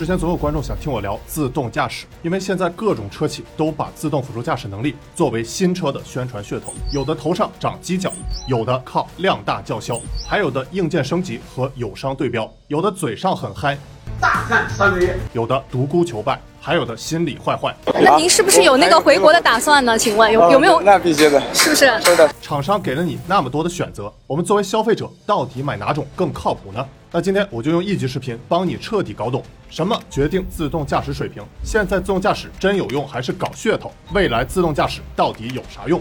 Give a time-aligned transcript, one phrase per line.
[0.00, 8.10] 之前总有观众想听我聊自动驾驶，因为现在各种车企都把自动辅助驾驶能力作为新车的宣传噱头，有的头上长犄角，
[8.48, 13.76] 有的靠量大叫嚣，还有的硬件升级和友商对标，有的嘴上很嗨，
[14.18, 17.74] 大干三个月，有的独孤求败，还有的心里坏坏。
[17.94, 19.98] 那您是不是有那个回国的打算呢？
[19.98, 20.80] 请问有有没有？
[20.82, 22.00] 那必须的，是不是？
[22.02, 22.30] 是的。
[22.42, 26.86] 厂商给了你那么多的选择，我们作为消费者到底买哪种更靠谱呢？
[27.10, 31.42] 那今天我就用一集视频帮你彻底搞懂什么决定自动驾驶水平。
[31.64, 33.90] 现在自动驾驶真有用还是搞噱头？
[34.12, 36.00] 未来自动驾驶到底有啥用？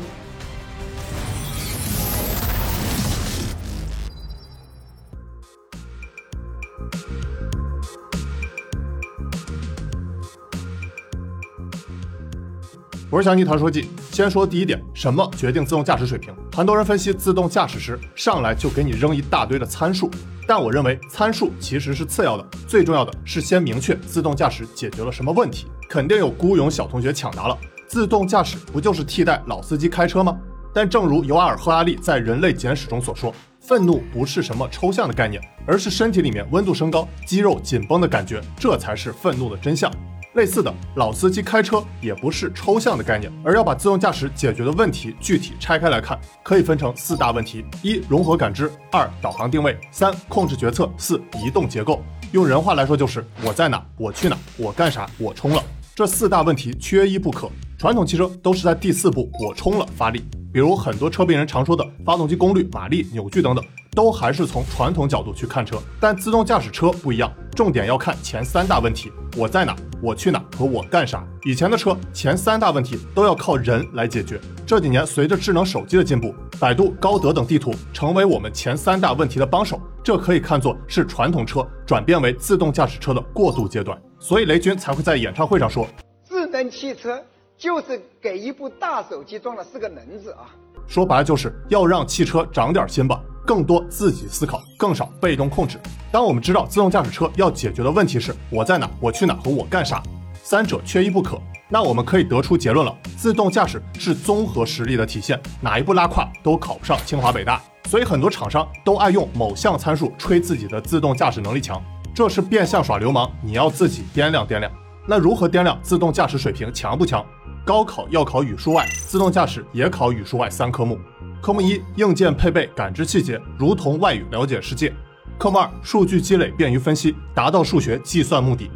[13.11, 16.31] 我是小尼谈说记，先说第一点，什么决定自动驾驶水平？
[16.55, 20.11] 很多人分析自动驾驶时，上来就给你扔一大堆的参数，
[20.45, 25.65] 但我认为参数其实是次要的，最重要的是先明确自动驾驶解决了什么问题。
[25.89, 27.57] 肯定有孤勇小同学抢答了，
[27.87, 30.37] 自动驾驶不就是替代老司机开车吗？
[30.71, 39.91] 但正如尤瓦尔·赫拉利在《人类简史》中所说，愤怒不是什么抽象的概念，而是身体里面温度升高、肌肉紧绷的感觉，这才是愤怒的真相。
[40.33, 52.03] 类似的，老司机开车也不是抽象的概念，而要把自动驾驶解决的问题具体拆开来看，可以分成四大问题：一、融合感知；二、导航定位；三、控制决策；四、移动结构。
[52.31, 55.63] 用人话来说，就是我在哪，我去哪，我干啥，我冲了。
[55.95, 57.49] 这四大问题缺一不可。
[57.77, 63.65] 传统汽车都是在第四步我冲了发力，比如很多车病人常说的发动机功率、马力、扭矩等等。
[63.99, 71.21] 都还是从传统角度去看车，但自动驾驶车不一样，重点要看前三大问题：我在哪，我去哪，和我干啥。
[71.43, 74.39] 以前的车前三大问题都要靠人来解决。
[74.65, 84.01] 这几年随着智能手机的进步，百度、高德等地图成为我们前三大问题的帮手，这可以看作是传统车转变为自动驾驶车的过渡阶段。
[84.17, 85.85] 所以雷军才会在演唱会上说
[86.25, 87.21] ：“智能汽车
[87.57, 90.55] 就是给一部大手机装了四个轮子啊。”
[90.87, 93.21] 说白了就是要让汽车长点心吧。
[93.49, 95.79] 更多自己思考，更少被动控制。
[96.11, 100.03] 当我们知道自动驾驶车要解决的问题是我在哪、我去哪和我干啥，
[100.43, 107.59] 三者缺一不可，那我们可以得出结论了：自动驾驶是综合实力的体现，哪一步拉胯都考不上清华北大。
[107.85, 111.81] 所以很多厂商都爱用某项参数吹自己的自动驾驶能力强，
[112.13, 113.27] 这是变相耍流氓。
[113.41, 114.71] 你要自己掂量掂量。
[115.07, 117.25] 那如何掂量自动驾驶水平强不强？
[117.65, 120.99] 高考要考语数外，自动驾驶也考语数外三科目。
[121.41, 124.93] 科目一：硬件配备感知细节，如同外语了解世界。
[125.37, 128.69] 科目二：数据积累便于分析，达到数学计算目的。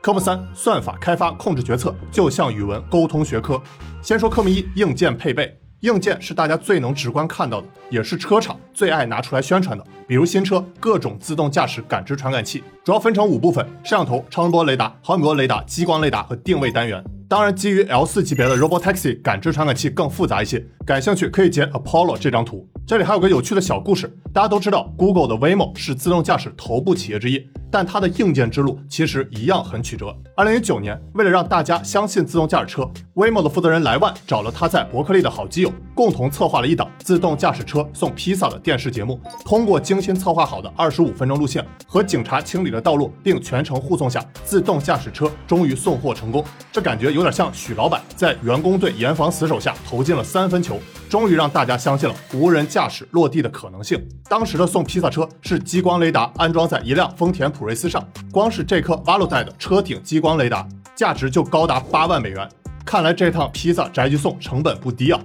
[0.00, 3.60] 科目三：算法开发控制决策，就像语文沟通学科。
[4.00, 5.58] 先说科目一：硬件配备。
[5.80, 9.84] 硬件是大家最能直观看到的，也是车厂最爱拿出来宣传的。
[10.06, 17.04] 比如新车各种自动驾驶感知传感器，主要分成五部分：摄像头、超声波雷达、毫米波雷达、激光雷达和定位单元。
[17.34, 20.64] 当然，基于 L 四级别的 Robotaxi 感知传感器更复杂一些。
[20.86, 22.64] 感兴趣可以截 Apollo 这张图。
[22.86, 24.08] 这里还有个有趣的小故事。
[24.32, 30.16] 大家都知道，Google 的 Waymo 是自动驾驶头部企业之一，但它的硬件之路其实一样很曲折。
[30.36, 39.20] 二零一九年，为了让大家相信自动驾驶车，Waymo 的负责人莱万找了他在伯克利的好基友，共同策划了一档自动驾驶车送披萨的电视节目。
[39.44, 46.44] 通过精心策划好的二十五分钟路线和警察清理的道路，并全程护送下，自动驾驶车终于送货成功。
[46.70, 47.52] 这感觉有点像。
[47.52, 50.78] 许老板在员工队严防死守下投进了三分球，
[51.08, 54.00] 终于让大家相信了无人驾驶落地的可能性。
[54.28, 62.48] 当时的送披萨车是激光雷达安装在一辆丰田普锐斯上，光是这颗 Value 的车顶激光雷达价值就高达八万美元。
[62.84, 65.20] 看来这趟披萨宅急送成本不低啊！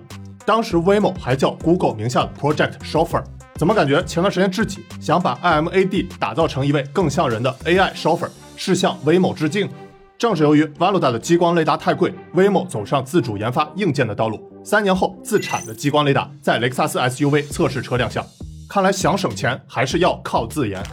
[0.46, 3.24] 当时 Waymo 还叫 Google 名下的 Project Chauffeur，
[3.56, 9.70] 怎么感觉前段时间智己想把 IMAD 打造成一位更像人的 AI Chauffeur，是向 Waymo 致敬？
[10.18, 14.49] 正是由于 Valuda 的激光雷达太贵，Waymo 走上自主研发硬件的道路。
[14.64, 18.26] 三年后，自产的激光雷达在雷克萨斯 SUV 测试车亮相。
[18.68, 20.84] 看来想省钱还是要靠自研。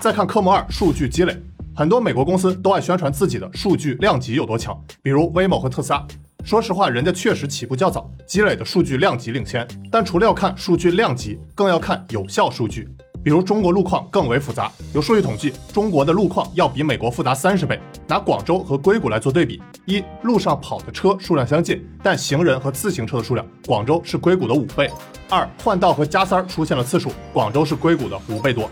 [0.00, 1.34] 再看科目二，数据积累。
[1.74, 6.04] 很多美国公司都爱宣传自己的数据量级有多强，比如威某和特斯拉。
[6.44, 9.66] 说实话，人家确实起步较早，积累的数据量级领先。
[9.90, 12.88] 但除了要看数据量级，更要看有效数据。
[13.22, 17.78] 比如中国路况更为复杂，有数据统计，中国的路况要比美国复杂三十倍。
[18.06, 24.88] 拿广州和硅谷来做对比：一，路上跑的车数量相近，但行人和自行车的数量，广州是硅谷的五倍；
[25.28, 28.64] 二，换道和加塞儿出现了次数，广州是硅谷的五倍多；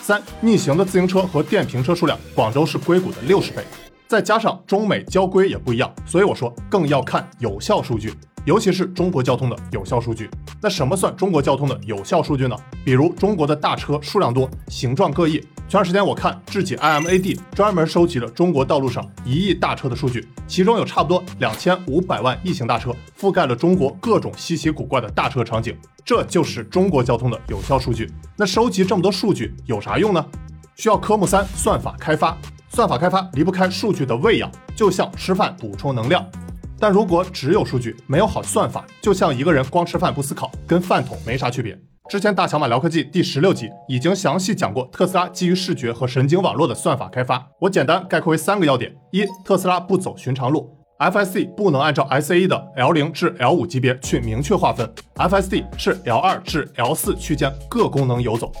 [0.00, 3.64] 三，逆行的自行车和电瓶车数量，广州是硅谷的六十倍。
[4.06, 8.14] 再加上中美交规也不一样，所以我说更要看有效数据。
[8.46, 10.30] 尤其是中国交通的有效数据，
[10.62, 12.56] 那什么算中国交通的有效数据呢？
[12.84, 25.76] 比如中国的大车数量多，形状各异，前段时间我看智己 IMAD 专门收集了中国道路上一亿大车的数据，其中有差不多两千五百万异形大车，覆盖了中国各种稀奇古怪的大车场景。
[26.04, 28.08] 这就是中国交通的有效数据。
[28.36, 30.24] 那收集这么多数据有啥用呢？
[30.76, 32.38] 需要科目三算法开发。
[32.68, 36.24] 算法开发离不开数据的喂养，就像吃饭补充能量。
[36.78, 41.78] 但如果只有数据，没有好算法，就像一个人光吃饭不思考，跟饭桶没啥区别。
[42.08, 58.52] 之前大小马聊科技第十六集已经详细讲过特斯拉基于视觉和神经网络的算法开发，我简单概括为三个要点：一、特斯拉不走寻常路，FSD 不能按照 SAE 的 L 零至 L 五级别去明确划分，FSD 是 L 二至 L 四区间各功能游走。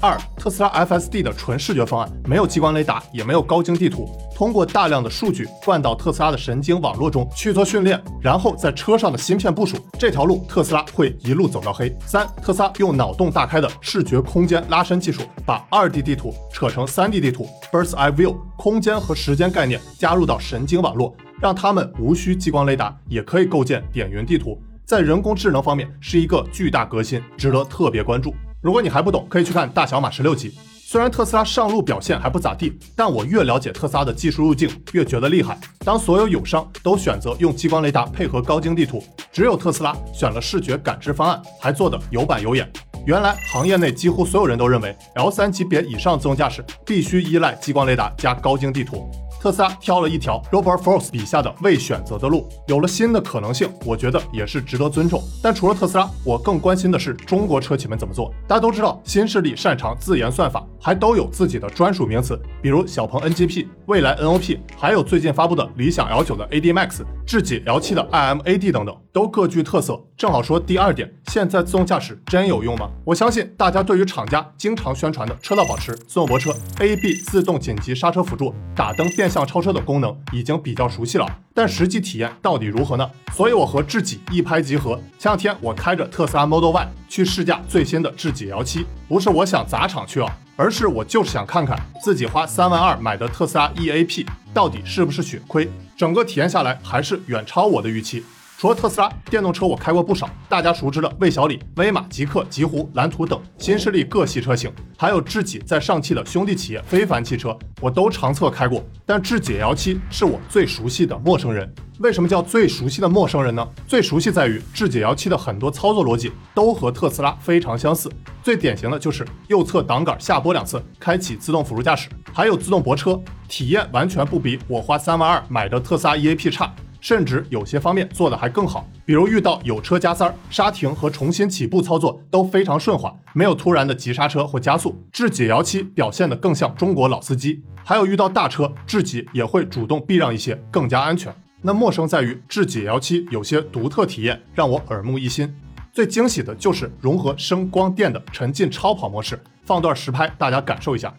[0.00, 11.94] 二，特斯拉 FSD 的纯视觉方案没有激光雷达，也没有高精地图，通过大量的数据灌到特斯拉的神经网络中去做训练，然后在车上的芯片部署，这条路特斯拉会一路走到黑。
[12.06, 28.34] 三，特斯拉用脑洞大开的视觉空间拉伸技术，把二 D 地图扯成三 D 地图，Bird's Eye View，空间和时间概念加入到神经网络，让他们无需激光雷达也可以构建点云地图，在人工智能方面是一个巨大革新，值得特别关注。
[28.62, 30.52] 如果你还不懂，可以去看大小马十六集。
[30.88, 35.58] 虽然特斯拉上路表现还不咋地，但我越了解特斯拉的技术路径，越觉得厉害。
[35.80, 42.70] 当所有友商都选择用激光雷达配合高精地图，只有特斯拉选了视觉感知方案，还做得有板有眼。
[43.04, 49.10] 原来行业内几乎所有人都认为，L 三级别以上自动驾驶必须依赖激光雷达加高精地图。
[49.46, 55.22] 特斯拉挑了一条 Robert Force 笔下的未选择的路，有了新的可能性，我觉得也是值得尊重。
[55.40, 58.34] 但除了特斯拉，我更关心的是中国车企们怎么做。
[58.48, 70.02] 大家都知道，新势力擅长自研算法，还都有自己的专属名词，比如小鹏 NGP、蔚来 NOP，还有最近发布的理想 L9 的 AD Max、智己 L7 的 IMAD 等等，都各具特色。
[70.16, 72.90] 正好说第二点，现在自动驾驶真有用吗？
[73.04, 79.26] 我相信大家对于厂家经常宣传的车道保持、自动泊车、AB 自动紧急刹车辅助、打灯变。
[79.36, 83.10] 像超车的功能已经比较熟悉了，但实际体验到底如何呢？
[83.34, 84.98] 所以我和智己一拍即合。
[85.18, 95.70] 前两天我开着特斯拉 Model Y 去试驾最新的智己 L7，不是我想砸场去啊，而是我就是想看看自己花三万二买的特斯拉 EAP 到底是不是血亏。
[95.96, 98.24] 整个体验下来还是远超我的预期。
[98.58, 108.82] 除了特斯拉电动车，我开过不少，大家熟知的魏小李、威马、极客、极狐、蓝图等新势力各系车型，还有智己在上汽的兄弟企业非凡汽车，我都长测开过。
[109.04, 111.70] 但智己 L7 是我最熟悉的陌生人。
[111.98, 113.66] 为什么叫最熟悉的陌生人呢？
[113.86, 118.10] 最熟悉在于智己 L7 的很多操作逻辑都和特斯拉非常相似。
[118.42, 126.74] 最典型的就是右侧挡杆下拨两次，开启自动辅助驾驶，还有自动泊车，体验完全不比我花三万二买的特斯拉 EAP 差。
[127.00, 135.00] 甚至有些方面做得还更好，比如遇到有车加塞儿，刹停和重新起步操作都非常顺滑，没有突然的急刹车或加速。
[135.12, 137.62] 智己 L7 表现得更像中国老司机。
[137.84, 141.34] 还有遇到大车，智己也会主动避让一些，更加安全。
[141.62, 145.54] 那陌生在于智己 L7 有些独特体验让我耳目一新。
[145.92, 151.14] 最惊喜的就是融合声光电的沉浸超跑模式，放段实拍，大家感受一下。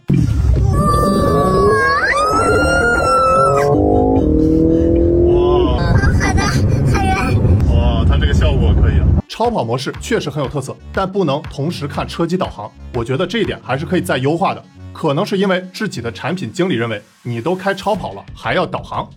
[9.37, 14.65] 超跑模式确实很有特色，但不能同时看车机导航，我觉得这一点还是可以再优化的。
[14.91, 19.07] 可能是因为自己的产品经理认为你都开超跑了还要导航。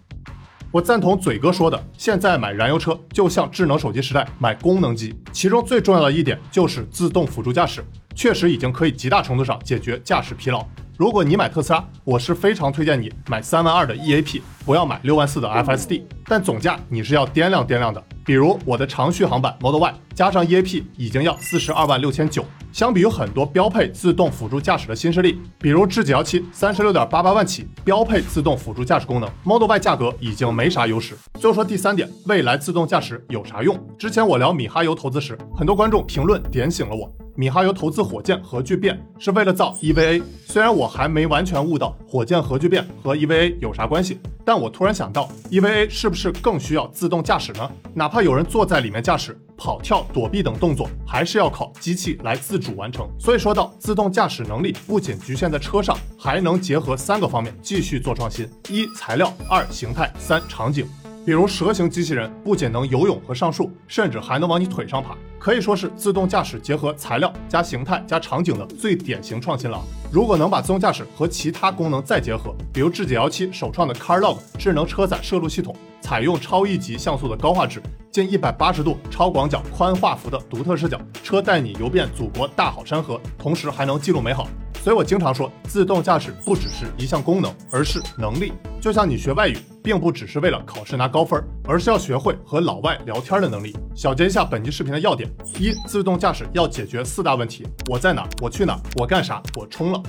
[0.71, 7.83] 我赞同嘴哥说的，现在买燃油车就像智能手机时代买功能机，其中最重要的一点就是自动辅助驾驶，
[8.15, 10.63] 确实已经可以极大程度上解决驾驶疲劳。
[10.99, 18.05] 如果你买特斯拉，我是非常推荐你买三万二的 EAP，不要买六万四的 FSD，但总价你是要掂量掂量的。
[18.25, 31.17] 比如我的长续航版 Model Y 加上 EAP 已经要四十二万六千九，相比有很多标配自动辅助驾驶的新势力，比如智己 L7 三十六点八八万起标配自动辅助驾驶功能，Model Y 价格已经没啥优势。
[31.35, 33.79] 最后说第三点，未来自动驾驶有啥用？
[33.99, 37.11] 之前我聊米哈游投资时，很多观众评论点醒了我。
[37.41, 47.73] 米哈游投资火箭核聚变是为了造 EVA，虽然我还没完全悟到火箭核聚变和 EVA 有啥关系，但我突然想到，EVA 是不是更需要自动驾驶呢？
[47.95, 53.09] 哪怕有人坐在里面驾驶，跑跳、躲避等动作还是要靠机器来自主完成。
[53.19, 60.87] 所以说到自动驾驶能力，不仅局限在车上，还能结合三个方面继续做创新：一材料，二形态，三场景。
[61.25, 69.79] 比如蛇形机器人不仅能游泳和上树，甚至还能往你腿上爬，可以说是自动驾驶结合材料加形态加场景的最典型创新了。
[70.11, 84.49] 如果能把自动驾驶和其他功能再结合，比如智己 L7 首创的 CarLog 智能车载摄录系统，采用超一级像素的高画质，近一百八十度超广角宽画幅的独特视角，车带你游遍祖国大好山河，同时还能记录美好。
[84.83, 88.53] 所以我经常说，自动驾驶不只是一项功能，而是能力。
[88.81, 93.77] 就像你学外语，并不只是为了考试拿高分，而是要学会和老外聊天的能力。
[93.95, 98.29] 小结一下本期视频的要点：一、自动驾驶要解决四大问题：我在哪？
[98.41, 98.79] 我去哪？
[98.97, 99.43] 我干啥？
[99.57, 100.03] 我冲了。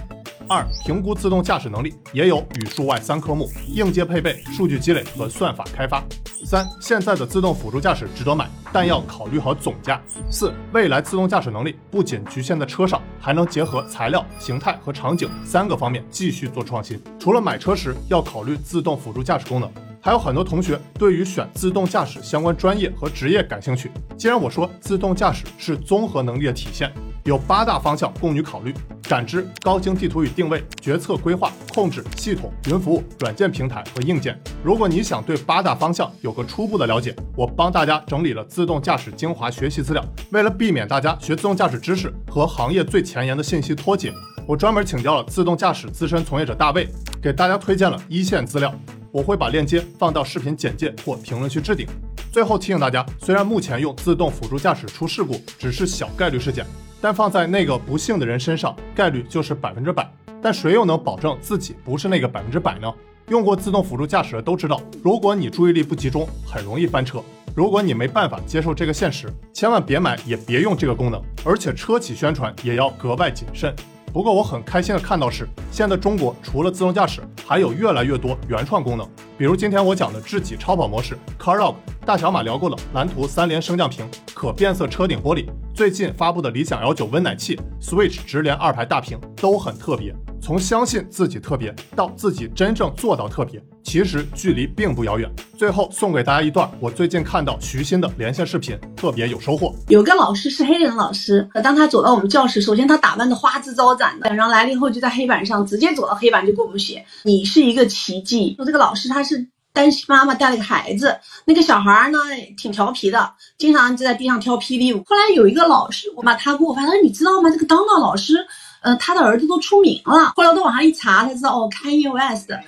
[0.47, 6.03] 二、评估自动驾驶能力也有语数外三科目：硬件配备、数据积累和算法开发。
[6.45, 10.01] 三、现在的自动辅助驾驶值得买，但要考虑好总价。
[10.29, 17.01] 四、未来自动驾驶能力不仅局限在车上，还能结合材料、形态和场景三个方面继续做创新。
[17.19, 19.69] 除了买车时要考虑自动辅助驾驶功能。
[20.03, 23.91] 还有很多同学对于选自动驾驶相关专业和职业感兴趣。
[24.17, 26.91] 既然我说自动驾驶是综合能力的体现，
[27.23, 28.73] 有八大方向供你考虑：
[29.11, 34.41] 感知、高精地图与定位、决策规划、控制、系统、云服务、软件平台和硬件。
[34.63, 40.01] 如果你想对八大方向有个初步的了解，我帮大家整理了自动驾驶精华学习资料。
[40.31, 44.13] 为了避免大家学自动驾驶知识和行业最前沿的信息脱节，
[44.47, 46.87] 我专门请教了自动驾驶资深从业者大卫，
[47.21, 48.73] 给大家推荐了一线资料。
[49.11, 51.85] 我会把链接放到视频简介或评论区置顶。
[52.31, 56.65] 最后提醒大家，虽然目前用自动辅助驾驶出事故只是小概率事件，
[57.01, 60.09] 但放在那个不幸的人身上，概率就是百分之百。
[60.41, 62.93] 但谁又能保证自己不是那个百分之百呢？
[63.27, 67.21] 用过自动辅助驾驶的都知道，如果你注意力不集中，很容易翻车。
[67.55, 71.21] 如果你没办法接受这个现实，千万别买，也别用这个功能。
[71.43, 73.75] 而且车企宣传也要格外谨慎。
[74.13, 79.07] 不过我很开心的看到是，现在中国除了自动驾驶，还有越来越多原创功能。
[79.37, 81.75] 比如今天我讲的智己超跑模式，CarLog，
[82.05, 90.13] 大小马聊过了蓝图三连升降屏，可变色车顶玻璃，最近发布的理想 L9 温奶器，Switch 直连二排大屏都很特别。
[90.41, 95.31] 从相信自己特别到自己真正做到特别，其实距离并不遥远。
[95.55, 99.73] 最后送给大家一段我最近看到徐新的连线视频，特别有收获。
[99.87, 112.17] 有个老师是黑人老师，当他走到我们教室，首先他打扮的花枝招展的，然后来了以后就在黑板上直接走到黑板就给我们写：“你是一个奇迹。”说这个老师他是单亲妈妈带了个孩子，那个小孩呢
[112.57, 115.03] 挺调皮的，经常就在地上跳霹雳舞。
[115.05, 117.51] 后来有一个老师，我把他给我发，他说：“你知道吗？
[117.51, 118.33] 这个当当老师。”
[118.81, 122.59] 呃，他的儿子都出名了，后来我到网上一查才知道，哦，开 EOS 的。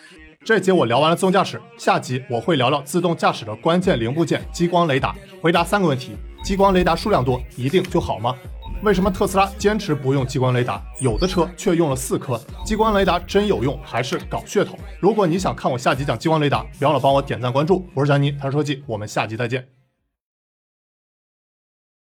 [0.45, 5.15] 这节我聊完了自动驾驶，下集我会聊聊自动驾驶的关键零部件——激光雷达。
[5.41, 6.11] 回答三个问题：
[6.43, 8.35] 激光雷达数量多一定就好吗？
[8.83, 12.39] 为什么特斯拉坚持不用激光雷达，有的车却用了四颗？
[12.65, 14.77] 激光雷达真有用还是搞噱头？
[14.99, 17.87] 如果你想看我下集讲激光雷达，别忘了帮我点赞关注。
[17.95, 19.82] 我是詹妮，谈车技，我们下集再见。